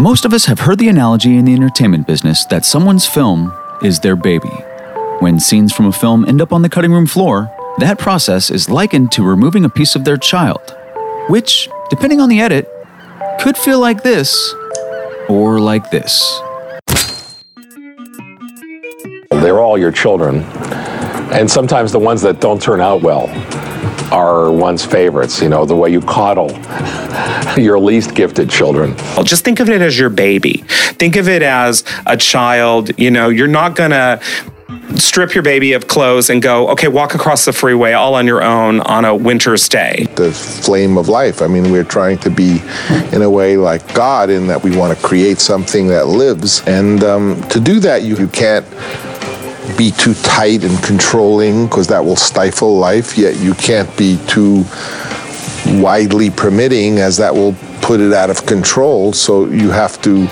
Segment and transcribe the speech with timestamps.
[0.00, 3.52] Most of us have heard the analogy in the entertainment business that someone's film
[3.82, 4.48] is their baby.
[5.18, 8.70] When scenes from a film end up on the cutting room floor, that process is
[8.70, 10.74] likened to removing a piece of their child,
[11.28, 12.66] which, depending on the edit,
[13.40, 14.54] could feel like this
[15.28, 16.40] or like this.
[19.30, 20.44] They're all your children.
[21.30, 23.26] And sometimes the ones that don't turn out well
[24.10, 26.50] are one's favorites, you know, the way you coddle
[27.60, 28.94] your least gifted children.
[29.14, 30.64] Well, Just think of it as your baby.
[30.98, 32.98] Think of it as a child.
[32.98, 34.20] You know, you're not going to
[34.96, 38.42] strip your baby of clothes and go, okay, walk across the freeway all on your
[38.42, 40.06] own on a winter's day.
[40.16, 41.42] The flame of life.
[41.42, 42.60] I mean, we're trying to be,
[43.12, 46.62] in a way, like God in that we want to create something that lives.
[46.66, 48.66] And um, to do that, you, you can't
[49.76, 54.64] be too tight and controlling because that will stifle life, yet you can't be too
[55.80, 59.12] widely permitting as that will put it out of control.
[59.12, 60.26] So you have to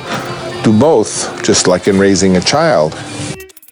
[0.62, 2.98] do both, just like in raising a child.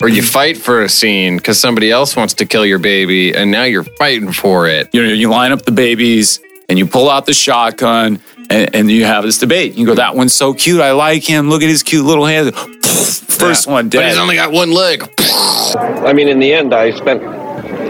[0.03, 3.51] Or you fight for a scene because somebody else wants to kill your baby and
[3.51, 4.91] now you're fighting for it.
[4.93, 8.91] You know, you line up the babies and you pull out the shotgun and, and
[8.91, 9.75] you have this debate.
[9.75, 10.81] You go, that one's so cute.
[10.81, 11.49] I like him.
[11.51, 12.55] Look at his cute little hand.
[12.85, 13.73] First Yeah.
[13.73, 13.99] one dead.
[14.01, 15.03] But he's only got one leg.
[15.19, 17.23] I mean, in the end, I spent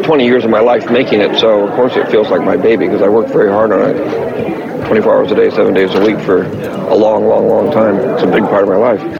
[0.05, 2.87] 20 years of my life making it, so of course it feels like my baby
[2.87, 6.19] because I worked very hard on it 24 hours a day, seven days a week
[6.21, 7.97] for a long, long, long time.
[7.97, 9.19] It's a big part of my life.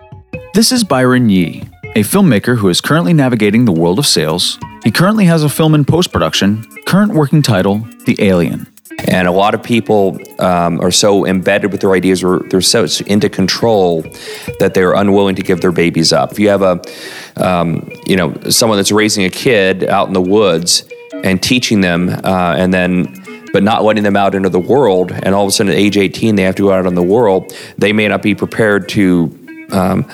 [0.55, 1.65] This is Byron Yee,
[1.97, 4.59] a filmmaker who is currently navigating the world of sales.
[4.85, 8.67] He currently has a film in post production, current working title The Alien.
[9.09, 12.87] And a lot of people um, are so embedded with their ideas or they're so
[13.07, 14.03] into control
[14.59, 16.33] that they're unwilling to give their babies up.
[16.33, 16.81] If you have a,
[17.37, 22.09] um, you know, someone that's raising a kid out in the woods and teaching them,
[22.09, 23.23] uh, and then
[23.53, 25.97] but not letting them out into the world, and all of a sudden at age
[25.97, 29.39] 18 they have to go out in the world, they may not be prepared to.
[29.71, 30.09] Um,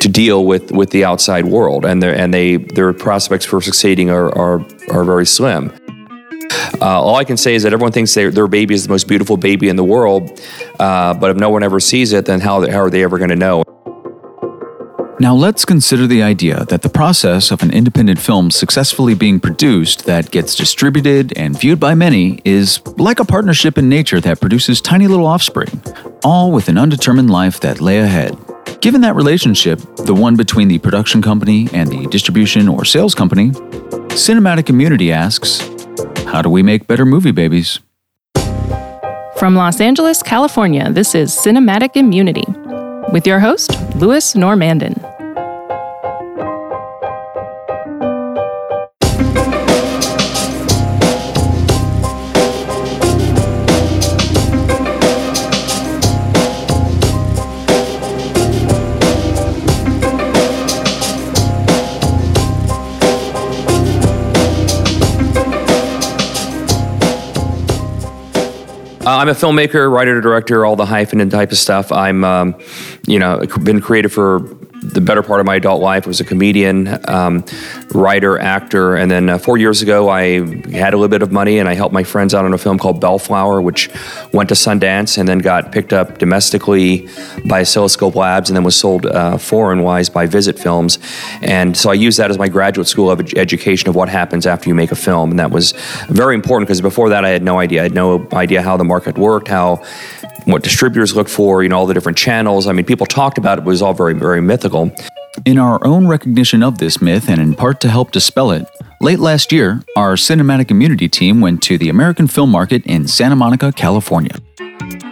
[0.00, 4.10] to deal with, with the outside world, and their and they their prospects for succeeding
[4.10, 4.60] are are,
[4.90, 5.72] are very slim.
[6.80, 9.36] Uh, all I can say is that everyone thinks their, baby is the most beautiful
[9.36, 10.40] baby in the world,
[10.78, 13.30] uh, but if no one ever sees it, then how, how are they ever going
[13.30, 13.64] to know?
[15.20, 20.06] Now let's consider the idea that the process of an independent film successfully being produced
[20.06, 24.80] that gets distributed and viewed by many is like a partnership in nature that produces
[24.80, 25.82] tiny little offspring,
[26.22, 28.38] all with an undetermined life that lay ahead.
[28.80, 33.50] Given that relationship, the one between the production company and the distribution or sales company,
[34.10, 35.68] Cinematic Immunity asks,
[36.28, 37.80] How do we make better movie babies?
[39.38, 42.44] From Los Angeles, California, this is Cinematic Immunity
[43.14, 45.07] with your host, Louis Normandin.
[69.18, 71.90] I'm a filmmaker, writer, director, all the hyphen and type of stuff.
[71.90, 72.54] I'm, um,
[73.04, 74.38] you know, been creative for
[74.82, 76.06] the better part of my adult life.
[76.06, 77.44] Was a comedian, um,
[77.94, 80.40] writer, actor, and then uh, four years ago, I
[80.70, 82.78] had a little bit of money and I helped my friends out on a film
[82.78, 83.90] called Bellflower, which
[84.32, 87.08] went to Sundance and then got picked up domestically
[87.46, 90.98] by Oscilloscope Labs and then was sold uh, foreign-wise by Visit Films.
[91.42, 94.46] And so I used that as my graduate school of ed- education of what happens
[94.46, 95.72] after you make a film, and that was
[96.08, 97.80] very important because before that, I had no idea.
[97.80, 99.82] I had no idea how the market worked, how
[100.48, 102.66] what distributors look for, you know, all the different channels.
[102.66, 104.90] I mean, people talked about it, it was all very, very mythical.
[105.44, 108.66] In our own recognition of this myth and in part to help dispel it,
[109.00, 113.36] late last year, our cinematic immunity team went to the American film market in Santa
[113.36, 114.34] Monica, California.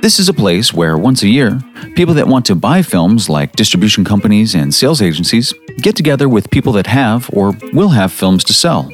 [0.01, 1.61] This is a place where once a year,
[1.97, 6.51] people that want to buy films, like distribution companies and sales agencies, get together with
[6.51, 8.91] people that have or will have films to sell.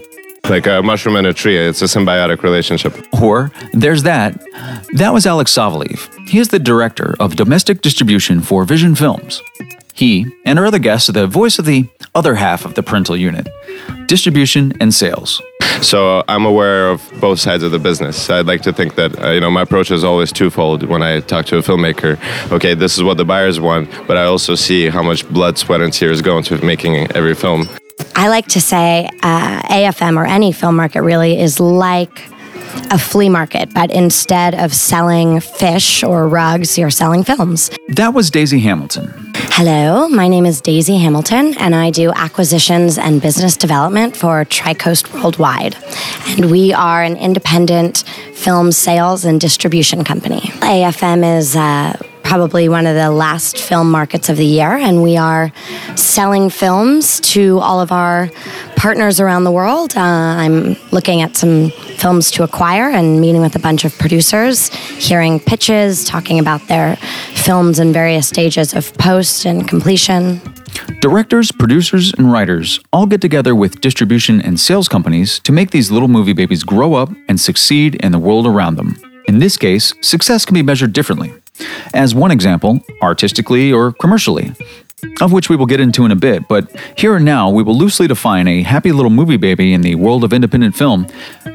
[0.48, 2.94] Like a mushroom and a tree, it's a symbiotic relationship.
[3.22, 4.38] Or, there's that.
[4.94, 6.10] That was Alex Savaliv.
[6.28, 9.40] He is the director of domestic distribution for Vision Films.
[9.94, 13.16] He and our other guests are the voice of the other half of the parental
[13.16, 13.48] unit
[14.06, 15.40] distribution and sales.
[15.80, 18.28] So I'm aware of both sides of the business.
[18.28, 21.20] I'd like to think that uh, you know my approach is always twofold when I
[21.20, 22.18] talk to a filmmaker.
[22.52, 25.80] Okay, this is what the buyers want, but I also see how much blood, sweat,
[25.80, 27.68] and tears go into making every film.
[28.14, 32.30] I like to say uh, AFM or any film market really is like
[32.90, 37.70] a flea market, but instead of selling fish or rugs, you're selling films.
[37.88, 39.12] That was Daisy Hamilton.
[39.34, 45.12] Hello, my name is Daisy Hamilton, and I do acquisitions and business development for Tricoast
[45.12, 45.76] Worldwide.
[46.28, 47.98] And we are an independent
[48.34, 50.40] film sales and distribution company.
[50.60, 55.16] AFM is uh, probably one of the last film markets of the year, and we
[55.16, 55.52] are
[55.96, 58.30] selling films to all of our
[58.76, 59.96] partners around the world.
[59.96, 64.68] Uh, I'm looking at some films to acquire and meeting with a bunch of producers,
[64.98, 66.96] hearing pitches, talking about their
[67.34, 70.40] films in various stages of post and completion.
[71.00, 75.90] Directors, producers, and writers all get together with distribution and sales companies to make these
[75.90, 78.96] little movie babies grow up and succeed in the world around them.
[79.26, 81.32] In this case, success can be measured differently.
[81.94, 84.52] As one example, artistically or commercially,
[85.20, 87.76] of which we will get into in a bit, but here and now we will
[87.76, 91.06] loosely define a happy little movie baby in the world of independent film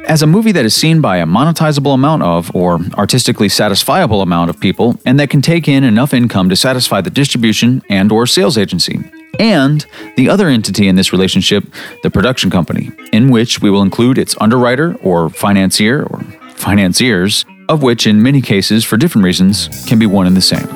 [0.06, 4.50] as a movie that is seen by a monetizable amount of or artistically satisfiable amount
[4.50, 8.28] of people and that can take in enough income to satisfy the distribution and or
[8.28, 9.00] sales agency
[9.40, 9.86] and
[10.16, 11.64] the other entity in this relationship,
[12.04, 16.22] the production company, in which we will include its underwriter or financier or
[16.56, 20.68] financiers, of which in many cases, for different reasons, can be one and the same.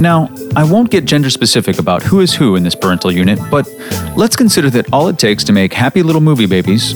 [0.00, 3.68] Now, I won't get gender specific about who is who in this parental unit, but
[4.16, 6.94] let's consider that all it takes to make happy little movie babies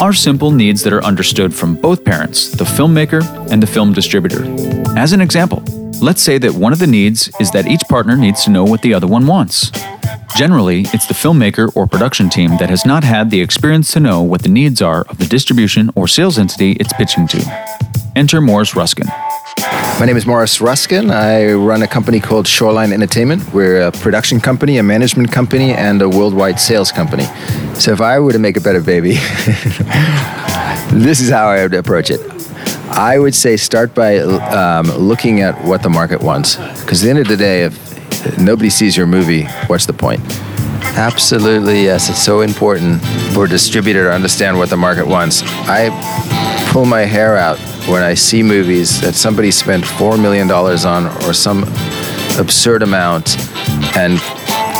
[0.00, 4.44] are simple needs that are understood from both parents, the filmmaker and the film distributor.
[4.98, 5.62] As an example,
[6.02, 8.82] let's say that one of the needs is that each partner needs to know what
[8.82, 9.70] the other one wants.
[10.36, 14.20] Generally, it's the filmmaker or production team that has not had the experience to know
[14.22, 17.40] what the needs are of the distribution or sales entity it's pitching to.
[18.16, 19.06] Enter Morris Ruskin.
[20.00, 21.10] My name is Morris Ruskin.
[21.10, 23.52] I run a company called Shoreline Entertainment.
[23.54, 27.24] We're a production company, a management company, and a worldwide sales company.
[27.74, 29.12] So if I were to make a better baby,
[30.92, 32.20] this is how I would approach it.
[32.90, 36.56] I would say start by um, looking at what the market wants.
[36.56, 37.83] Because at the end of the day, if
[38.38, 40.20] nobody sees your movie, what's the point?
[40.96, 42.08] Absolutely, yes.
[42.08, 45.42] It's so important for a distributor to understand what the market wants.
[45.44, 45.90] I
[46.70, 51.32] pull my hair out when I see movies that somebody spent $4 million on or
[51.32, 51.64] some
[52.38, 53.38] absurd amount
[53.96, 54.18] and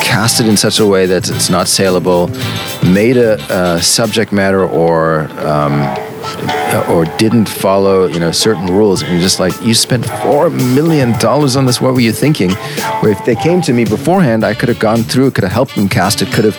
[0.04, 2.28] cast it in such a way that it's not saleable,
[2.84, 5.80] made a, a subject matter or um,
[6.88, 9.02] or didn't follow you know certain rules.
[9.02, 12.50] And you're just like you spent four million dollars on this what were you thinking?
[13.00, 15.74] Where if they came to me beforehand i could have gone through could have helped
[15.74, 16.56] them cast it could have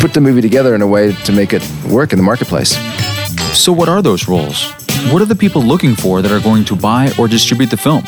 [0.00, 2.76] put the movie together in a way to make it work in the marketplace.
[3.56, 4.74] So what are those roles
[5.10, 8.04] what are the people looking for that are going to buy or distribute the film?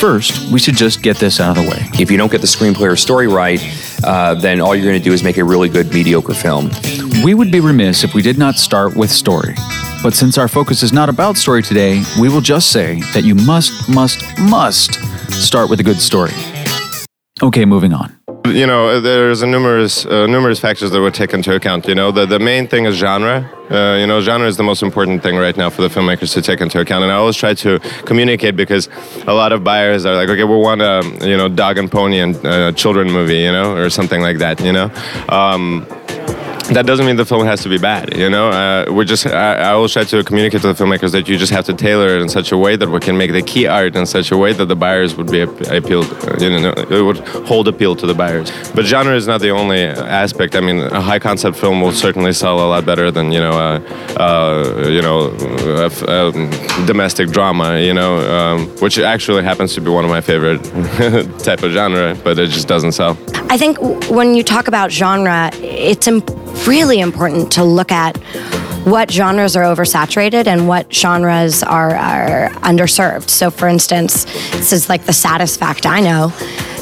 [0.00, 1.88] First, we should just get this out of the way.
[2.00, 3.60] If you don't get the screenplay or story right,
[4.04, 6.70] uh, then all you're going to do is make a really good, mediocre film.
[7.24, 9.54] We would be remiss if we did not start with story.
[10.02, 13.34] But since our focus is not about story today, we will just say that you
[13.34, 14.94] must, must, must
[15.32, 16.32] start with a good story.
[17.42, 18.18] Okay, moving on
[18.52, 21.86] you know, there's numerous uh, numerous factors that would take into account.
[21.86, 23.50] You know, the the main thing is genre.
[23.70, 26.42] Uh, you know, genre is the most important thing right now for the filmmakers to
[26.42, 27.04] take into account.
[27.04, 28.88] And I always try to communicate because
[29.26, 32.20] a lot of buyers are like, okay, we want a you know dog and pony
[32.20, 34.60] and uh, children movie, you know, or something like that.
[34.60, 34.90] You know.
[35.28, 35.86] Um,
[36.72, 38.14] that doesn't mean the film has to be bad.
[38.14, 39.26] You know, uh, we're just.
[39.26, 42.08] I, I, always try to communicate to the filmmakers that you just have to tailor
[42.08, 44.36] it in such a way that we can make the key art in such a
[44.36, 46.08] way that the buyers would be appealed.
[46.38, 48.50] You know, it would hold appeal to the buyers.
[48.74, 50.56] But genre is not the only aspect.
[50.56, 53.52] I mean, a high concept film will certainly sell a lot better than you know,
[53.52, 53.80] uh,
[54.20, 55.30] uh, you know,
[55.86, 57.78] a, a domestic drama.
[57.78, 60.62] You know, um, which actually happens to be one of my favorite
[61.42, 63.16] type of genre, but it just doesn't sell.
[63.50, 63.78] I think
[64.10, 68.16] when you talk about genre, it's important really important to look at
[68.86, 73.28] what genres are oversaturated and what genres are, are underserved.
[73.28, 76.32] So, for instance, this is like the saddest fact I know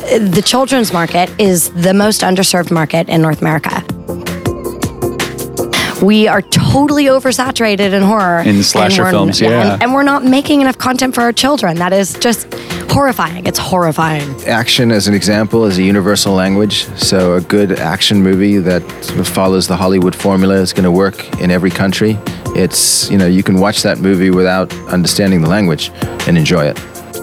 [0.06, 3.84] the children's market is the most underserved market in North America.
[6.04, 8.40] We are totally oversaturated in horror.
[8.40, 9.72] In slasher films, yeah.
[9.72, 11.76] And, and we're not making enough content for our children.
[11.78, 12.46] That is just
[12.96, 13.44] horrifying.
[13.44, 14.42] It's horrifying.
[14.46, 16.86] Action, as an example, is a universal language.
[16.96, 18.80] So, a good action movie that
[19.34, 22.16] follows the Hollywood formula is going to work in every country.
[22.56, 25.90] It's, you know, you can watch that movie without understanding the language
[26.26, 26.78] and enjoy it.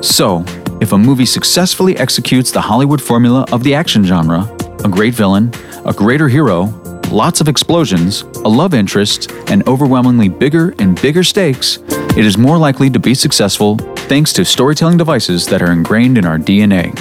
[0.05, 0.45] So,
[0.79, 4.47] if a movie successfully executes the Hollywood formula of the action genre,
[4.85, 5.51] a great villain,
[5.85, 6.65] a greater hero,
[7.09, 11.79] lots of explosions, a love interest, and overwhelmingly bigger and bigger stakes,
[12.15, 13.77] it is more likely to be successful
[14.07, 16.93] thanks to storytelling devices that are ingrained in our DNA.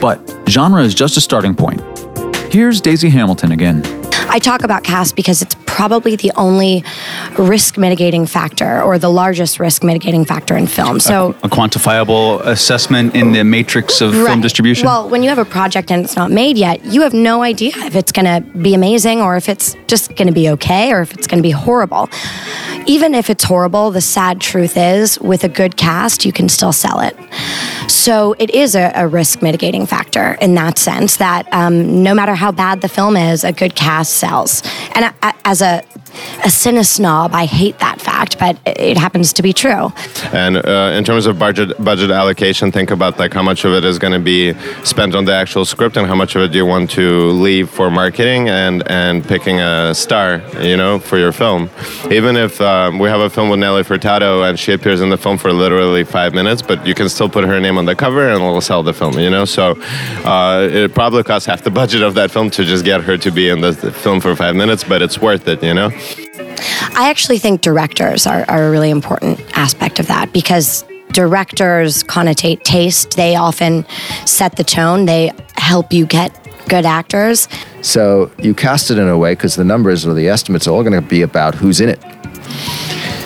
[0.00, 1.80] But genre is just a starting point.
[2.52, 3.82] Here's Daisy Hamilton again.
[4.28, 6.84] I talk about cast because it's probably the only
[7.38, 11.00] risk mitigating factor or the largest risk mitigating factor in film.
[11.00, 14.26] So a, a quantifiable assessment in the matrix of right.
[14.26, 14.84] film distribution.
[14.84, 17.72] Well, when you have a project and it's not made yet, you have no idea
[17.76, 21.00] if it's going to be amazing or if it's just going to be okay or
[21.00, 22.10] if it's going to be horrible.
[22.86, 26.72] even if it's horrible, the sad truth is, with a good cast, you can still
[26.72, 27.16] sell it.
[27.88, 32.34] So it is a, a risk mitigating factor in that sense that um, no matter
[32.34, 34.62] how bad the film is, a good cast sells.
[34.94, 39.52] And as a a cine snob, I hate that fact, but it happens to be
[39.52, 39.92] true.
[40.32, 43.84] And uh, in terms of budget budget allocation, think about like how much of it
[43.84, 46.58] is going to be spent on the actual script, and how much of it do
[46.58, 51.32] you want to leave for marketing and and picking a star, you know, for your
[51.32, 51.70] film.
[52.10, 55.18] Even if um, we have a film with Nelly Furtado and she appears in the
[55.18, 58.28] film for literally five minutes, but you can still put her name on the cover
[58.28, 59.44] and it'll sell the film, you know.
[59.44, 59.64] So
[60.24, 63.30] uh, it probably costs half the budget of that film to just get her to
[63.30, 63.72] be in the
[64.04, 65.90] film for five minutes, but it's worth it, you know.
[66.94, 72.62] I actually think directors are, are a really important aspect of that because directors connotate
[72.62, 73.16] taste.
[73.16, 73.84] They often
[74.26, 76.36] set the tone, they help you get
[76.68, 77.48] good actors.
[77.82, 80.82] So you cast it in a way because the numbers or the estimates are all
[80.82, 82.00] going to be about who's in it.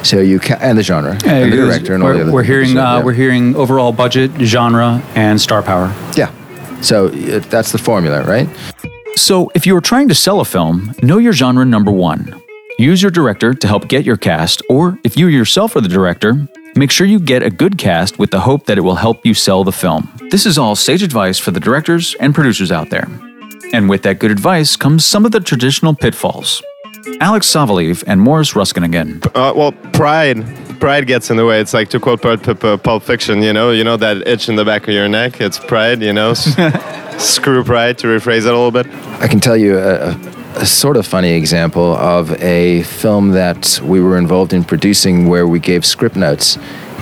[0.07, 2.15] So you ca- and the genre Yeah, and the it is- director and all we're,
[2.17, 3.03] the other we're things you hearing said, uh, yeah.
[3.05, 5.93] we're hearing overall budget, genre, and star power.
[6.15, 6.31] Yeah.
[6.83, 8.49] So uh, that's the formula, right?
[9.17, 12.41] So, if you are trying to sell a film, know your genre number one.
[12.79, 16.49] Use your director to help get your cast, or if you yourself are the director,
[16.75, 19.33] make sure you get a good cast with the hope that it will help you
[19.33, 20.11] sell the film.
[20.31, 23.07] This is all sage advice for the directors and producers out there.
[23.73, 26.63] And with that good advice comes some of the traditional pitfalls.
[27.21, 29.21] Alex Savaliv and Morris Ruskin again.
[29.37, 30.45] Uh, well, pride.
[30.81, 31.61] Pride gets in the way.
[31.61, 33.41] It's like to quote Pulp, Pulp, Pulp Fiction.
[33.41, 35.41] You know, you know that itch in the back of your neck.
[35.41, 36.03] It's pride.
[36.03, 36.35] You know,
[37.19, 37.99] screw pride.
[37.99, 38.87] To rephrase it a little bit.
[39.21, 40.19] I can tell you a,
[40.55, 45.47] a, sort of funny example of a film that we were involved in producing where
[45.47, 46.59] we gave script notes.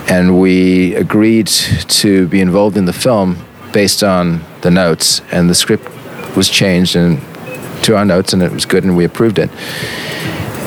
[0.08, 3.36] And we agreed to be involved in the film
[3.72, 5.20] based on the notes.
[5.30, 5.88] And the script
[6.36, 7.20] was changed and
[7.84, 9.50] to our notes and it was good and we approved it.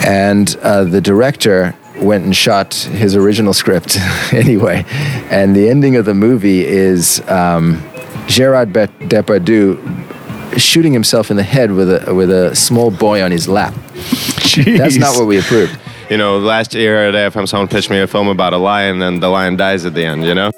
[0.06, 3.98] And uh, the director went and shot his original script
[4.34, 4.86] anyway.
[5.30, 7.82] And the ending of the movie is um,
[8.28, 10.15] Gerard Depardieu
[10.58, 13.74] shooting himself in the head with a with a small boy on his lap.
[14.66, 15.78] That's not what we approved.
[16.10, 19.22] You know, last year at AFM, someone pitched me a film about a lion, and
[19.22, 20.24] the lion dies at the end.
[20.24, 20.52] You know.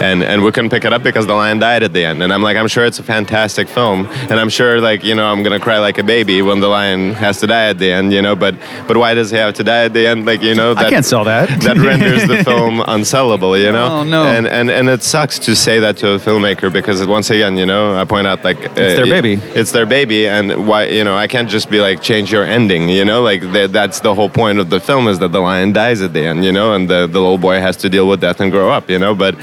[0.00, 2.22] And, and we couldn't pick it up because the lion died at the end.
[2.22, 5.26] And I'm like, I'm sure it's a fantastic film, and I'm sure like you know
[5.26, 8.12] I'm gonna cry like a baby when the lion has to die at the end,
[8.12, 8.36] you know.
[8.36, 8.54] But
[8.86, 10.26] but why does he have to die at the end?
[10.26, 11.48] Like you know, I can't sell that.
[11.62, 14.00] that renders the film unsellable, you know.
[14.00, 14.24] Oh, no.
[14.24, 17.66] And and and it sucks to say that to a filmmaker because once again, you
[17.66, 19.34] know, I point out like it's their uh, baby.
[19.54, 22.88] It's their baby, and why you know I can't just be like change your ending,
[22.88, 23.22] you know.
[23.22, 26.12] Like th- that's the whole point of the film is that the lion dies at
[26.12, 28.50] the end, you know, and the the little boy has to deal with death and
[28.50, 29.14] grow up, you know.
[29.14, 29.34] But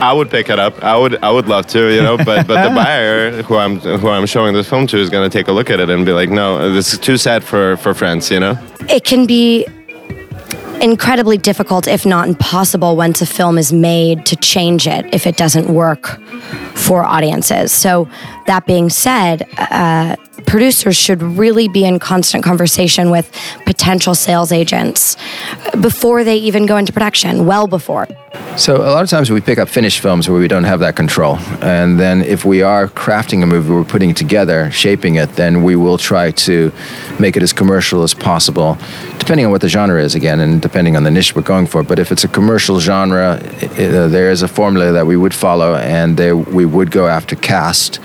[0.00, 0.82] I would pick it up.
[0.82, 4.08] I would I would love to, you know, but but the buyer who I'm who
[4.08, 6.12] I'm showing this film to is going to take a look at it and be
[6.12, 8.58] like, no, this is too sad for for friends, you know.
[8.88, 9.66] It can be
[10.80, 15.36] incredibly difficult, if not impossible, once a film is made to change it if it
[15.36, 16.20] doesn't work
[16.74, 17.70] for audiences.
[17.70, 18.08] So,
[18.46, 20.16] that being said, uh,
[20.46, 23.30] producers should really be in constant conversation with
[23.66, 25.16] potential sales agents
[25.80, 28.08] before they even go into production, well before.
[28.56, 30.94] So a lot of times we pick up finished films where we don't have that
[30.94, 35.30] control, and then if we are crafting a movie, we're putting it together, shaping it,
[35.36, 36.70] then we will try to
[37.18, 38.76] make it as commercial as possible,
[39.18, 41.82] depending on what the genre is again, and depending on the niche we're going for.
[41.82, 45.34] But if it's a commercial genre, i- i- there is a formula that we would
[45.34, 46.18] follow, and
[46.52, 47.98] we would go after cast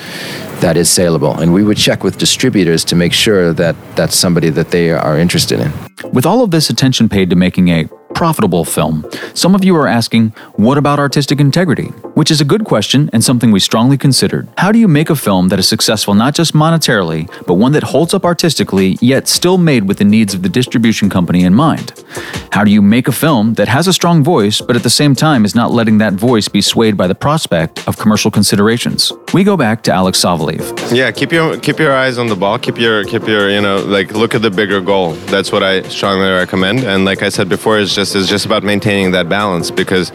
[0.61, 4.49] that is saleable, and we would check with distributors to make sure that that's somebody
[4.49, 5.71] that they are interested in.
[6.13, 9.87] With all of this attention paid to making a profitable film, some of you are
[9.87, 11.87] asking, what about artistic integrity?
[12.15, 14.47] Which is a good question and something we strongly considered.
[14.57, 17.83] How do you make a film that is successful not just monetarily, but one that
[17.83, 21.91] holds up artistically, yet still made with the needs of the distribution company in mind?
[22.53, 25.13] How do you make a film that has a strong voice, but at the same
[25.13, 29.11] time is not letting that voice be swayed by the prospect of commercial considerations?
[29.33, 30.61] We go back to Alex Savaliv.
[30.95, 32.57] Yeah, keep your keep your eyes on the ball.
[32.57, 35.13] Keep your keep your you know like look at the bigger goal.
[35.33, 36.85] That's what I strongly recommend.
[36.85, 40.11] And like I said before, it's just it's just about maintaining that balance because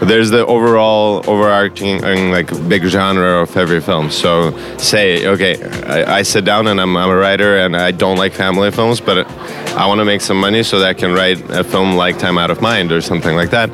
[0.00, 4.10] there's the overall overarching um, like big genre of every film.
[4.10, 8.16] So say okay, I, I sit down and I'm, I'm a writer and I don't
[8.16, 9.26] like family films, but
[9.76, 12.38] I want to make some money so that I can write a film like Time
[12.38, 13.68] Out of Mind or something like that.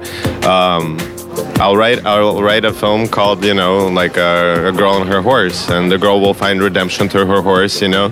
[0.44, 0.98] Um,
[1.60, 5.20] I'll write I'll write a film called you know like a, a girl and her
[5.20, 8.06] horse, and the girl will find redemption through her horse, you know,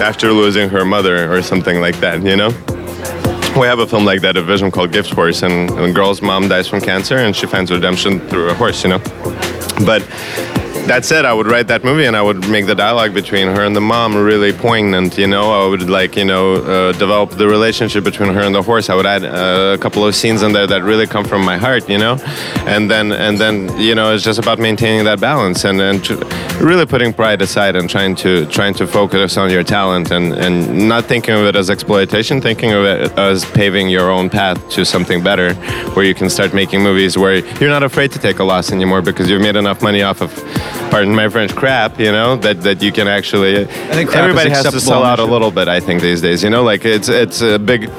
[0.00, 2.50] after losing her mother or something like that, you know.
[3.56, 6.22] We have a film like that, a vision called Gift Horse, and, and a girl's
[6.22, 8.98] mom dies from cancer, and she finds redemption through a horse, you know.
[9.84, 10.02] But
[10.86, 13.64] that said, I would write that movie and I would make the dialogue between her
[13.64, 15.18] and the mom really poignant.
[15.18, 18.62] You know, I would like you know uh, develop the relationship between her and the
[18.62, 18.90] horse.
[18.90, 21.56] I would add uh, a couple of scenes in there that really come from my
[21.56, 21.88] heart.
[21.88, 22.18] You know,
[22.66, 26.08] and then and then you know it's just about maintaining that balance and and
[26.60, 30.88] really putting pride aside and trying to trying to focus on your talent and and
[30.88, 34.84] not thinking of it as exploitation, thinking of it as paving your own path to
[34.84, 35.54] something better,
[35.94, 39.02] where you can start making movies where you're not afraid to take a loss anymore
[39.02, 40.32] because you've made enough money off of,
[40.90, 41.98] pardon my French, crap.
[41.98, 43.64] You know that that you can actually.
[43.66, 45.68] think crap is everybody has to sell out a little bit.
[45.68, 47.90] I think these days, you know, like it's it's a big.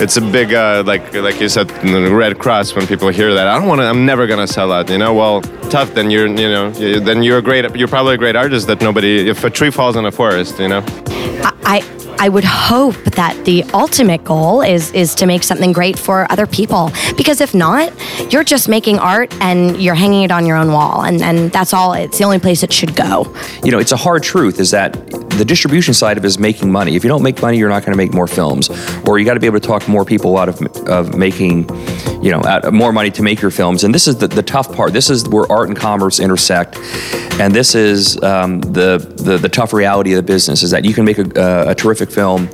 [0.00, 2.76] It's a big, uh, like like you said, the Red Cross.
[2.76, 3.84] When people hear that, I don't want to.
[3.86, 4.88] I'm never gonna sell out.
[4.90, 5.92] You know, well, tough.
[5.94, 7.64] Then you're, you know, you- then you're a great.
[7.74, 9.28] You're probably a great artist that nobody.
[9.28, 10.84] If a tree falls in a forest, you know.
[11.42, 11.80] I I
[12.26, 16.90] would hope that the ultimate goal is is to make something great for other people.
[17.18, 17.92] Because if not,
[18.32, 21.74] you're just making art and you're hanging it on your own wall, and and that's
[21.74, 21.92] all.
[21.92, 23.32] It's the only place it should go.
[23.62, 24.96] you know, it's a hard truth is that
[25.38, 26.96] the distribution side of it is making money.
[26.96, 28.70] If you don't make money, you're not going to make more films,
[29.06, 31.68] or you got to be able to talk more people out of of making,
[32.22, 32.42] you know,
[32.72, 33.84] more money to make your films.
[33.84, 34.92] And this is the, the tough part.
[34.92, 36.76] This is where art and commerce intersect,
[37.40, 40.92] and this is um, the, the the tough reality of the business is that you
[40.92, 42.48] can make a, a terrific film.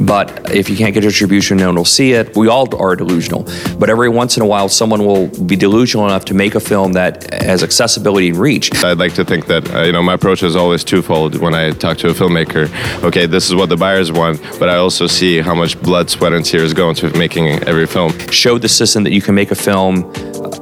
[0.00, 2.36] But if you can't get distribution, no one will see it.
[2.36, 3.46] We all are delusional.
[3.78, 6.92] But every once in a while, someone will be delusional enough to make a film
[6.92, 8.74] that has accessibility and reach.
[8.84, 11.70] I'd like to think that uh, you know my approach is always twofold when I
[11.70, 12.70] talk to a filmmaker.
[13.02, 16.32] Okay, this is what the buyers want, but I also see how much blood, sweat,
[16.32, 18.16] and tears go into making every film.
[18.30, 20.12] Show the system that you can make a film,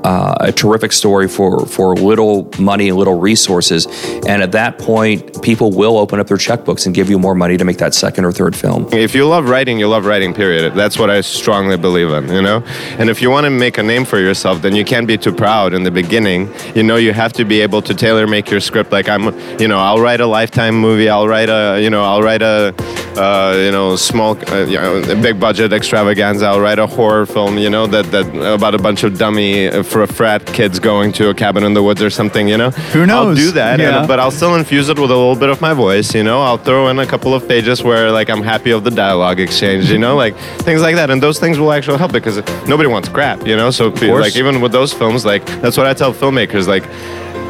[0.04, 3.86] uh, a terrific story for for little money little resources,
[4.26, 7.56] and at that point, people will open up their checkbooks and give you more money
[7.56, 8.88] to make that second or third film.
[8.92, 10.34] If you love writing, you love writing.
[10.34, 10.74] Period.
[10.74, 12.28] That's what I strongly believe in.
[12.28, 12.62] You know,
[12.98, 15.32] and if you want to make a name for yourself, then you can't be too
[15.32, 16.52] proud in the beginning.
[16.74, 18.92] You know, you have to be able to tailor make your script.
[18.92, 19.24] Like I'm,
[19.58, 21.08] you know, I'll write a lifetime movie.
[21.08, 22.74] I'll write a, you know, I'll write a,
[23.16, 26.46] uh, you know, small, uh, you know, big budget extravaganza.
[26.46, 27.58] I'll write a horror film.
[27.58, 31.12] You know, that that about a bunch of dummy uh, for a frat kids going
[31.12, 32.48] to a cabin in the woods or something.
[32.48, 33.38] You know, Who knows?
[33.38, 33.98] I'll do that, Yeah.
[34.00, 36.12] and, but I'll still infuse it with a little bit of my voice.
[36.16, 38.90] You know, I'll throw in a couple of pages where like I'm happy of the
[38.90, 39.92] dialogue exchange.
[39.92, 40.34] You know, like
[40.66, 43.46] things like that, and those things will actually help because nobody wants crap.
[43.46, 43.90] You know, so
[44.24, 46.84] like even with those films, like that's what I tell filmmakers, like.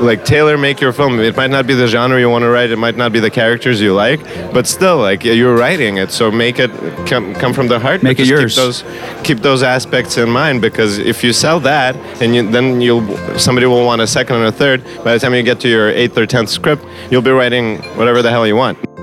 [0.00, 1.20] Like tailor make your film.
[1.20, 2.70] It might not be the genre you want to write.
[2.70, 4.20] It might not be the characters you like,
[4.52, 6.70] but still, like you're writing it, so make it
[7.06, 8.02] come come from the heart.
[8.02, 8.54] Make it yours.
[8.54, 8.84] Keep those
[9.22, 13.06] keep those aspects in mind because if you sell that, and you, then you'll
[13.38, 14.84] somebody will want a second and a third.
[15.04, 18.20] By the time you get to your eighth or tenth script, you'll be writing whatever
[18.20, 18.93] the hell you want.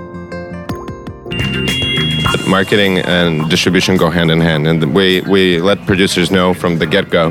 [2.51, 6.85] Marketing and distribution go hand in hand, and we we let producers know from the
[6.85, 7.29] get go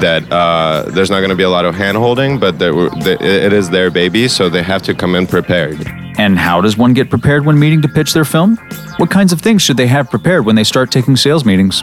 [0.00, 2.72] that uh, there's not going to be a lot of hand holding, but that
[3.20, 5.76] it is their baby, so they have to come in prepared.
[6.16, 8.56] And how does one get prepared when meeting to pitch their film?
[8.96, 11.82] What kinds of things should they have prepared when they start taking sales meetings?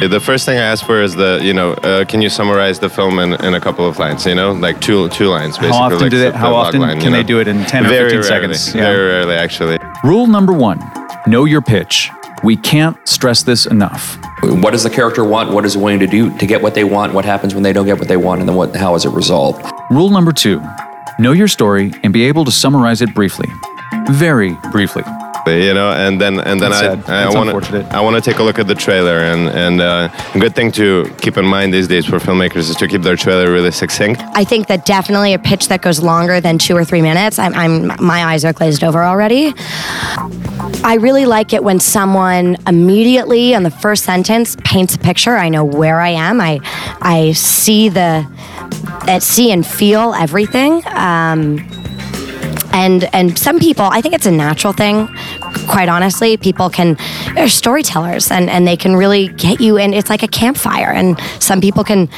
[0.00, 2.90] The first thing I ask for is the, you know, uh, can you summarize the
[2.90, 4.26] film in, in a couple of lines?
[4.26, 5.78] You know, like two two lines, basically.
[5.78, 7.86] How often like do they- how often line, can you they do it in 10
[7.86, 8.74] or Very 15 rarely, seconds?
[8.74, 8.82] Yeah.
[8.82, 9.78] Very rarely, actually.
[10.04, 10.78] Rule number one
[11.26, 12.10] know your pitch.
[12.44, 14.18] We can't stress this enough.
[14.42, 15.52] What does the character want?
[15.52, 17.12] What is it willing to do to get what they want?
[17.12, 18.40] What happens when they don't get what they want?
[18.40, 18.76] And then what?
[18.76, 19.68] How is it resolved?
[19.90, 20.62] Rule number two
[21.18, 23.48] know your story and be able to summarize it briefly.
[24.10, 25.02] Very briefly.
[25.48, 27.32] You know, and then and then That's I sad.
[27.32, 30.08] I want to I want to take a look at the trailer and and uh,
[30.34, 33.16] a good thing to keep in mind these days for filmmakers is to keep their
[33.16, 34.22] trailer really succinct.
[34.34, 37.38] I think that definitely a pitch that goes longer than two or three minutes.
[37.38, 39.54] I'm, I'm my eyes are glazed over already.
[40.84, 45.36] I really like it when someone immediately on the first sentence paints a picture.
[45.36, 46.40] I know where I am.
[46.40, 46.60] I
[47.00, 48.26] I see the
[49.08, 50.82] uh, see and feel everything.
[50.88, 51.58] Um,
[52.78, 55.08] and and some people, I think it's a natural thing.
[55.66, 56.96] Quite honestly, people can
[57.34, 59.78] they're storytellers and and they can really get you.
[59.78, 60.92] And it's like a campfire.
[60.92, 62.08] And some people can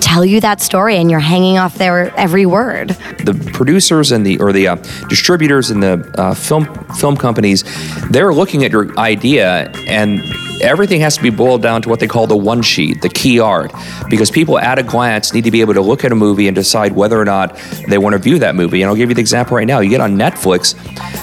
[0.00, 2.90] tell you that story, and you're hanging off their every word.
[3.24, 4.76] the producers and the or the uh,
[5.08, 7.64] distributors and the uh, film film companies
[8.10, 10.22] they're looking at your idea and
[10.62, 13.40] everything has to be boiled down to what they call the one sheet the key
[13.40, 13.72] art.
[14.08, 16.54] Because people at a glance need to be able to look at a movie and
[16.54, 17.56] decide whether or not
[17.88, 18.82] they want to view that movie.
[18.82, 19.80] And i'll give you the example right now.
[19.80, 20.74] You get on netflix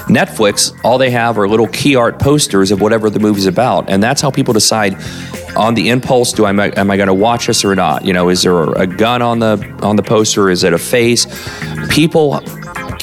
[0.04, 3.88] netflix all they have are little key art posters of whatever the movie's about.
[3.88, 4.96] And that's how people decide
[5.56, 8.04] on the impulse do I am I going to watch this or not?
[8.04, 10.50] You know, is there a gun on the on the poster?
[10.50, 11.26] Is it a face?
[11.88, 12.42] People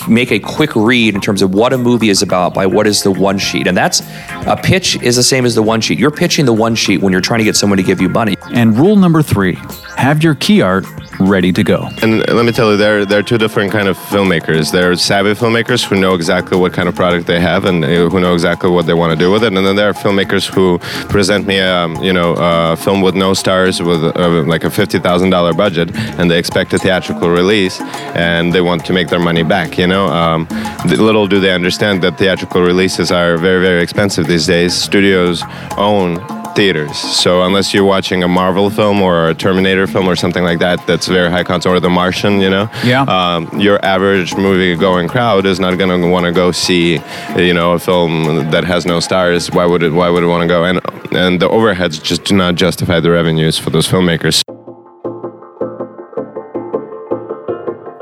[0.08, 3.04] make a quick read in terms of what a movie is about by what is
[3.04, 3.68] the one sheet.
[3.68, 4.02] And that's
[4.48, 6.00] a pitch is the same as the one sheet.
[6.00, 8.36] You're pitching the one sheet when you're trying to get someone to give you money.
[8.52, 9.58] And rule number three
[10.02, 10.84] have your key art
[11.20, 11.88] ready to go.
[12.02, 14.72] And let me tell you, there there are two different kind of filmmakers.
[14.72, 18.10] There are savvy filmmakers who know exactly what kind of product they have and uh,
[18.10, 19.54] who know exactly what they want to do with it.
[19.54, 20.80] And then there are filmmakers who
[21.16, 24.72] present me, a, um, you know, a film with no stars, with uh, like a
[24.72, 27.80] fifty thousand dollar budget, and they expect a theatrical release,
[28.16, 29.78] and they want to make their money back.
[29.78, 30.48] You know, um,
[30.86, 34.74] little do they understand that theatrical releases are very very expensive these days.
[34.74, 35.44] Studios
[35.78, 36.98] own theaters.
[36.98, 40.86] So unless you're watching a Marvel film or a Terminator film or something like that,
[40.88, 45.46] that's very high content, or The Martian, you know, yeah, um, your average movie-going crowd
[45.46, 47.00] is not going to want to go see,
[47.38, 49.52] you know, a film that has no stars.
[49.52, 49.92] Why would it?
[49.92, 50.66] Why would it want to go?
[50.66, 50.80] And
[51.12, 54.42] and the overheads just do not justify the revenues for those filmmakers.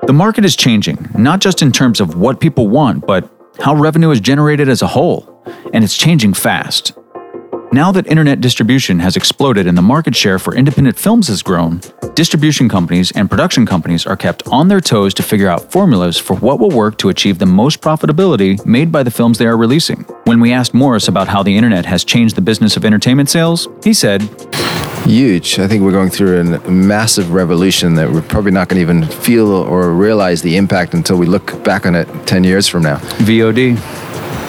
[0.08, 4.10] The market is changing, not just in terms of what people want, but how revenue
[4.10, 6.94] is generated as a whole, and it's changing fast.
[7.72, 11.82] Now that internet distribution has exploded and the market share for independent films has grown,
[12.16, 16.36] distribution companies and production companies are kept on their toes to figure out formulas for
[16.38, 20.02] what will work to achieve the most profitability made by the films they are releasing.
[20.24, 23.68] When we asked Morris about how the internet has changed the business of entertainment sales,
[23.84, 24.24] he said,
[25.06, 25.60] Huge.
[25.60, 29.06] I think we're going through a massive revolution that we're probably not going to even
[29.22, 32.98] feel or realize the impact until we look back on it 10 years from now.
[33.20, 33.78] VOD.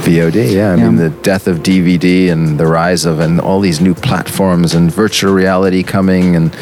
[0.01, 0.73] VOD, yeah.
[0.73, 0.85] I yeah.
[0.87, 4.93] mean, the death of DVD and the rise of and all these new platforms and
[4.93, 6.55] virtual reality coming and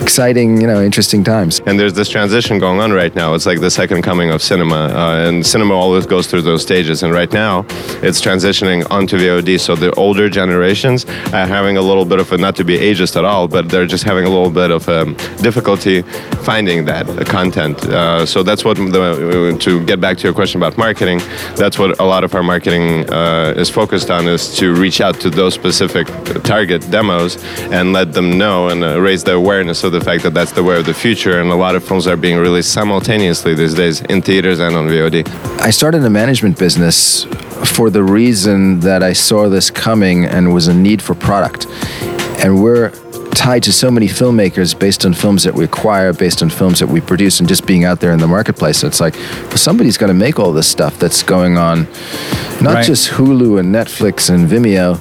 [0.00, 1.60] exciting, you know, interesting times.
[1.66, 3.34] And there's this transition going on right now.
[3.34, 7.02] It's like the second coming of cinema, uh, and cinema always goes through those stages.
[7.02, 7.64] And right now,
[8.02, 9.60] it's transitioning onto VOD.
[9.60, 13.16] So the older generations are having a little bit of a, not to be ageist
[13.16, 16.02] at all, but they're just having a little bit of um, difficulty
[16.42, 17.84] finding that content.
[17.84, 21.20] Uh, so that's what the, to get back to your question about marketing.
[21.56, 25.20] That's what a lot of our marketing uh, is focused on is to reach out
[25.20, 26.06] to those specific
[26.44, 30.52] target demos and let them know and uh, raise their awareness the fact that that's
[30.52, 33.74] the way of the future, and a lot of films are being released simultaneously these
[33.74, 35.28] days in theaters and on VOD.
[35.60, 37.24] I started a management business
[37.64, 41.66] for the reason that I saw this coming and was a need for product.
[42.42, 42.90] And we're
[43.32, 46.88] tied to so many filmmakers based on films that we acquire, based on films that
[46.88, 48.82] we produce, and just being out there in the marketplace.
[48.82, 51.86] It's like, well, somebody's going to make all this stuff that's going on,
[52.60, 52.84] not right.
[52.84, 55.00] just Hulu and Netflix and Vimeo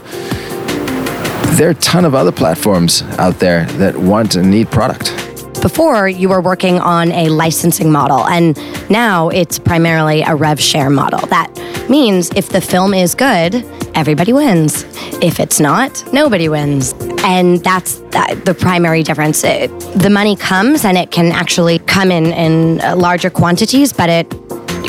[1.57, 5.13] there are a ton of other platforms out there that want and need product.
[5.61, 8.55] Before, you were working on a licensing model, and
[8.89, 11.19] now it's primarily a rev share model.
[11.27, 11.51] That
[11.89, 13.55] means if the film is good,
[13.95, 14.85] everybody wins.
[15.21, 16.93] If it's not, nobody wins.
[17.23, 19.43] And that's the primary difference.
[19.43, 24.09] It, the money comes and it can actually come in in uh, larger quantities, but
[24.09, 24.29] it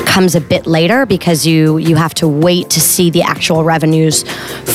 [0.09, 4.25] comes a bit later because you you have to wait to see the actual revenues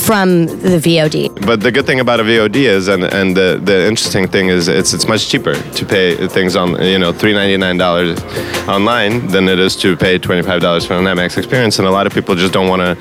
[0.05, 1.45] from the VOD.
[1.45, 4.67] But the good thing about a VOD is, and and the, the interesting thing is,
[4.67, 8.21] it's it's much cheaper to pay things on you know three ninety nine dollars
[8.67, 11.91] online than it is to pay twenty five dollars for an IMAX experience, and a
[11.91, 12.93] lot of people just don't want to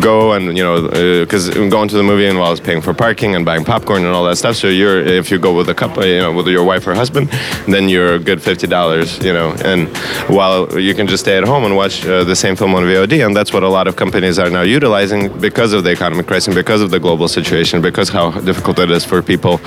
[0.00, 0.88] go and you know
[1.24, 4.24] because uh, going to the movie involves paying for parking and buying popcorn and all
[4.24, 4.56] that stuff.
[4.56, 7.28] So you're if you go with a couple, you know, with your wife or husband,
[7.66, 9.88] then you're a good fifty dollars, you know, and
[10.28, 13.24] while you can just stay at home and watch uh, the same film on VOD,
[13.24, 16.54] and that's what a lot of companies are now utilizing because of the economic crisis,
[16.54, 19.60] because of the global situation, because how difficult it is for people,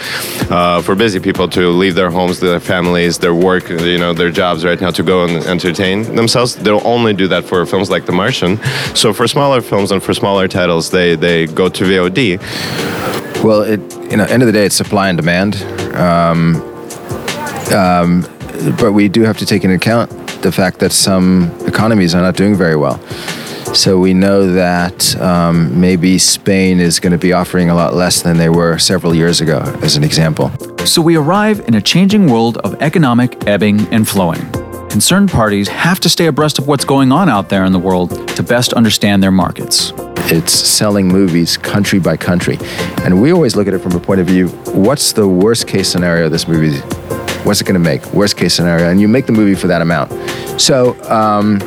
[0.50, 4.32] uh, for busy people to leave their homes, their families, their work, you know, their
[4.32, 6.56] jobs right now to go and entertain themselves.
[6.56, 8.60] They'll only do that for films like The Martian.
[8.96, 13.44] So for smaller films and for smaller titles, they they go to VOD.
[13.44, 13.80] Well, it
[14.12, 15.56] you know, end of the day, it's supply and demand.
[15.96, 16.56] Um,
[17.74, 18.26] um,
[18.80, 22.36] but we do have to take into account the fact that some economies are not
[22.36, 23.00] doing very well.
[23.74, 28.22] So we know that um, maybe Spain is going to be offering a lot less
[28.22, 30.52] than they were several years ago, as an example.
[30.86, 34.50] So we arrive in a changing world of economic ebbing and flowing.
[34.90, 38.28] Concerned parties have to stay abreast of what's going on out there in the world
[38.30, 39.92] to best understand their markets.
[40.30, 42.58] It's selling movies country by country.
[43.04, 45.90] And we always look at it from a point of view what's the worst case
[45.90, 46.80] scenario this movie
[47.44, 48.06] What's it going to make?
[48.14, 50.12] Worst case scenario, and you make the movie for that amount.
[50.60, 51.62] So um,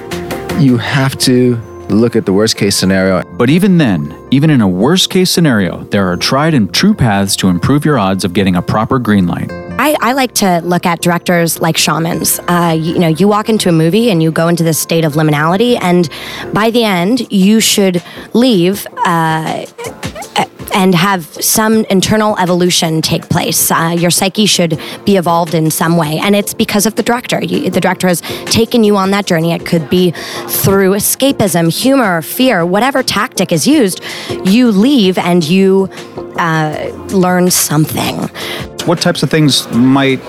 [0.58, 1.56] you have to
[1.90, 3.22] look at the worst case scenario.
[3.32, 7.36] But even then, even in a worst case scenario, there are tried and true paths
[7.36, 9.50] to improve your odds of getting a proper green light.
[9.50, 12.38] I, I like to look at directors like shamans.
[12.40, 15.04] Uh, you, you, know, you walk into a movie and you go into this state
[15.04, 16.08] of liminality, and
[16.52, 18.02] by the end, you should
[18.34, 18.86] leave.
[18.98, 19.64] Uh,
[20.72, 23.70] and have some internal evolution take place.
[23.70, 27.42] Uh, your psyche should be evolved in some way, and it's because of the director.
[27.42, 29.52] You, the director has taken you on that journey.
[29.52, 30.12] It could be
[30.48, 34.02] through escapism, humor, fear, whatever tactic is used.
[34.44, 35.88] You leave and you
[36.38, 38.16] uh, learn something.
[38.86, 40.20] what types of things might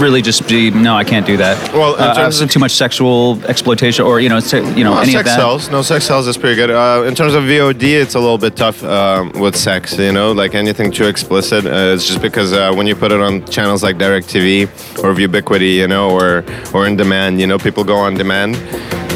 [0.00, 1.72] really just be no, I can't do that.
[1.72, 4.94] Well, in uh, terms of too much sexual exploitation, or you know, se- you know,
[4.94, 5.36] No, any sex of that.
[5.36, 5.70] sells.
[5.70, 6.70] No, sex sells is pretty good.
[6.70, 9.96] Uh, in terms of VOD, it's a little bit tough um, with sex.
[9.98, 11.66] You know, like anything too explicit.
[11.66, 15.72] Uh, it's just because uh, when you put it on channels like DirecTV or Vubiquity,
[15.80, 16.44] you know, or
[16.74, 18.56] or in demand, you know, people go on demand.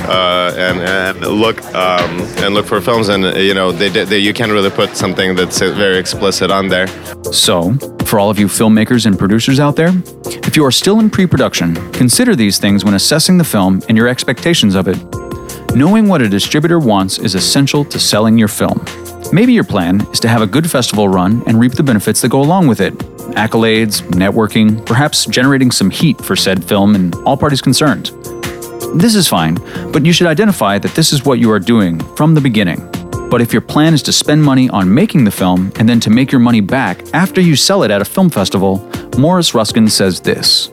[0.08, 2.10] Uh, and and look um,
[2.42, 5.36] and look for films, and uh, you know they, they you can't really put something
[5.36, 6.88] that's very explicit on there.
[7.32, 7.74] So,
[8.10, 9.92] for all of you filmmakers and producers out there,
[10.26, 13.96] if you are still in pre production, consider these things when assessing the film and
[13.96, 14.98] your expectations of it.
[15.76, 18.84] Knowing what a distributor wants is essential to selling your film.
[19.32, 22.30] Maybe your plan is to have a good festival run and reap the benefits that
[22.30, 22.98] go along with it
[23.36, 28.06] accolades, networking, perhaps generating some heat for said film and all parties concerned.
[28.96, 29.54] This is fine,
[29.92, 32.89] but you should identify that this is what you are doing from the beginning.
[33.30, 36.10] But if your plan is to spend money on making the film and then to
[36.10, 38.78] make your money back after you sell it at a film festival,
[39.16, 40.72] Morris Ruskin says this.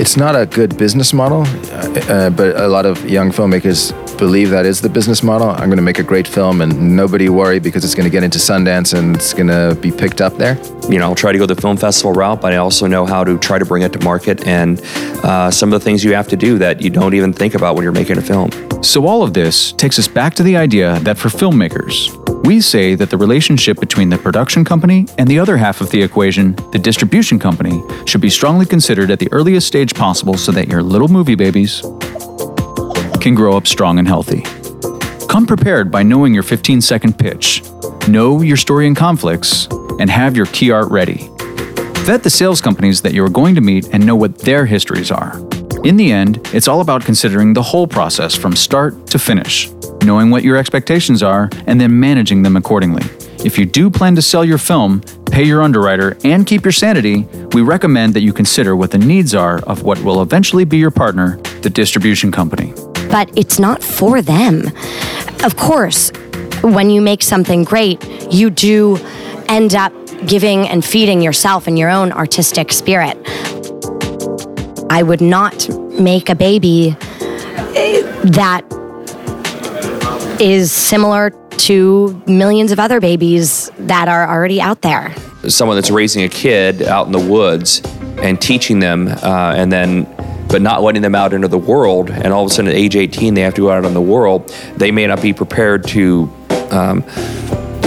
[0.00, 4.50] It's not a good business model, uh, uh, but a lot of young filmmakers believe
[4.50, 5.48] that is the business model.
[5.48, 8.24] I'm going to make a great film and nobody worry because it's going to get
[8.24, 10.60] into Sundance and it's going to be picked up there.
[10.90, 13.22] You know, I'll try to go the film festival route, but I also know how
[13.22, 14.80] to try to bring it to market and
[15.24, 17.76] uh, some of the things you have to do that you don't even think about
[17.76, 18.50] when you're making a film.
[18.82, 22.94] So, all of this takes us back to the idea that for filmmakers, we say
[22.94, 26.78] that the relationship between the production company and the other half of the equation, the
[26.78, 31.08] distribution company, should be strongly considered at the earliest stage possible so that your little
[31.08, 31.82] movie babies
[33.18, 34.42] can grow up strong and healthy.
[35.28, 37.62] Come prepared by knowing your 15 second pitch,
[38.08, 39.66] know your story and conflicts,
[39.98, 41.28] and have your key art ready.
[42.06, 45.10] Vet the sales companies that you are going to meet and know what their histories
[45.10, 45.38] are.
[45.84, 49.70] In the end, it's all about considering the whole process from start to finish,
[50.02, 53.02] knowing what your expectations are, and then managing them accordingly.
[53.44, 57.28] If you do plan to sell your film, pay your underwriter, and keep your sanity,
[57.52, 60.90] we recommend that you consider what the needs are of what will eventually be your
[60.90, 62.72] partner, the distribution company.
[63.10, 64.66] But it's not for them.
[65.44, 66.10] Of course,
[66.62, 68.98] when you make something great, you do
[69.48, 69.92] end up
[70.26, 73.16] giving and feeding yourself and your own artistic spirit.
[74.90, 75.68] I would not
[76.00, 76.96] make a baby
[77.76, 78.64] eh, that
[80.40, 85.14] is similar to millions of other babies that are already out there.
[85.48, 87.82] someone that's raising a kid out in the woods
[88.22, 90.04] and teaching them uh, and then
[90.48, 92.10] but not letting them out into the world.
[92.10, 94.00] And all of a sudden at age 18 they have to go out in the
[94.00, 94.48] world.
[94.76, 96.30] They may not be prepared to
[96.70, 97.04] um,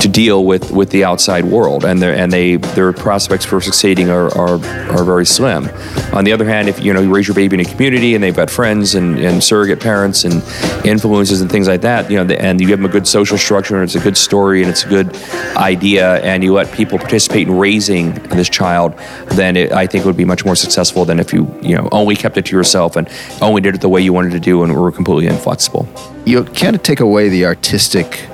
[0.02, 4.10] to deal with, with the outside world and their and they their prospects for succeeding
[4.10, 4.56] are, are,
[4.90, 5.70] are very slim.
[6.14, 8.24] On the other hand, if you know you raise your baby in a community and
[8.24, 10.42] they've got friends and, and surrogate parents and
[10.86, 13.38] influences and things like that, you know, the, and you give them a good social
[13.38, 15.16] structure and it's a good story and it's a good
[15.56, 20.08] idea and you let people participate in raising this child, then it, I think it
[20.08, 22.96] would be much more successful than if you you know only kept it to yourself
[22.96, 23.08] and
[23.40, 25.88] only did it the way you wanted to do and were completely inflexible.
[26.26, 28.28] You can't take away the artistic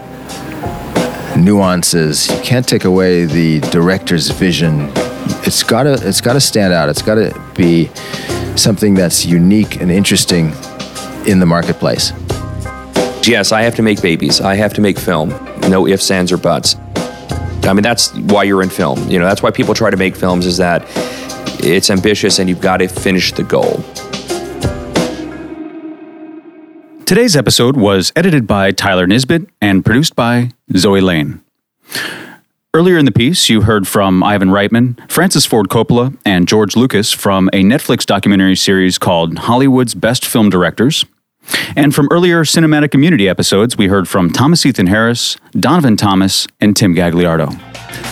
[1.38, 2.30] nuances.
[2.30, 4.90] You can't take away the director's vision.
[5.46, 6.90] It's gotta it's gotta stand out.
[6.90, 7.90] It's gotta be
[8.56, 10.52] something that's unique and interesting
[11.28, 12.12] in the marketplace.
[13.28, 14.42] Yes, I have to make babies.
[14.42, 15.30] I have to make film.
[15.70, 16.76] No ifs, ands, or buts.
[17.64, 19.10] I mean, that's why you're in film.
[19.10, 20.86] You know, that's why people try to make films is that
[21.60, 23.84] it's ambitious and you've got to finish the goal.
[27.08, 31.40] Today's episode was edited by Tyler Nisbet and produced by Zoe Lane.
[32.74, 37.14] Earlier in the piece, you heard from Ivan Reitman, Francis Ford Coppola, and George Lucas
[37.14, 41.06] from a Netflix documentary series called Hollywood's Best Film Directors.
[41.78, 46.76] And from earlier cinematic community episodes, we heard from Thomas Ethan Harris, Donovan Thomas, and
[46.76, 47.58] Tim Gagliardo.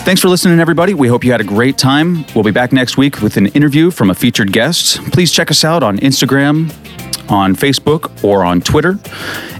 [0.06, 0.94] Thanks for listening, everybody.
[0.94, 2.24] We hope you had a great time.
[2.34, 5.02] We'll be back next week with an interview from a featured guest.
[5.12, 6.72] Please check us out on Instagram,
[7.28, 8.98] on Facebook, or on Twitter.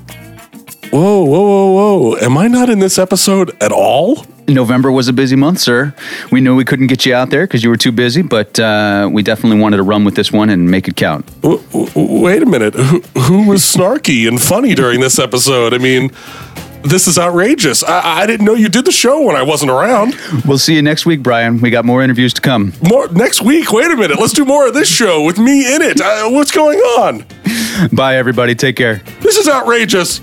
[0.91, 2.17] Whoa, whoa, whoa, whoa.
[2.19, 4.27] Am I not in this episode at all?
[4.47, 5.95] November was a busy month, sir.
[6.31, 9.09] We knew we couldn't get you out there because you were too busy, but uh,
[9.11, 11.25] we definitely wanted to run with this one and make it count.
[11.41, 12.75] W- w- wait a minute.
[12.75, 15.73] Who, who was snarky and funny during this episode?
[15.73, 16.11] I mean,
[16.83, 17.83] this is outrageous.
[17.83, 20.17] I, I didn't know you did the show when I wasn't around.
[20.47, 21.61] We'll see you next week, Brian.
[21.61, 22.73] We got more interviews to come.
[22.89, 23.73] More next week.
[23.73, 24.19] Wait a minute.
[24.19, 26.01] Let's do more of this show with me in it.
[26.01, 27.25] Uh, what's going on?
[27.93, 28.55] Bye, everybody.
[28.55, 29.03] Take care.
[29.21, 30.21] This is outrageous.